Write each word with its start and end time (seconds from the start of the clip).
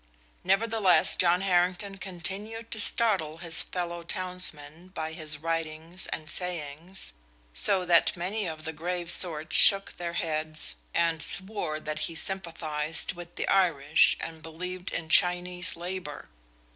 Nevertheless, 0.43 1.15
John 1.15 1.41
Harrington 1.41 1.99
continued 1.99 2.71
to 2.71 2.79
startle 2.79 3.37
his 3.37 3.61
fellow 3.61 4.01
townsmen 4.01 4.87
by 4.87 5.13
his 5.13 5.37
writings 5.37 6.07
and 6.07 6.27
sayings, 6.27 7.13
so 7.53 7.85
that 7.85 8.17
many 8.17 8.47
of 8.47 8.63
the 8.63 8.73
grave 8.73 9.11
sort 9.11 9.53
shook 9.53 9.97
their 9.97 10.13
heads 10.13 10.75
and 10.91 11.21
swore 11.21 11.79
that 11.79 11.99
he 12.09 12.15
sympathized 12.15 13.13
with 13.13 13.35
the 13.35 13.47
Irish 13.47 14.17
and 14.19 14.41
believed 14.41 14.91
in 14.91 15.07
Chinese 15.07 15.75
labor. 15.75 16.29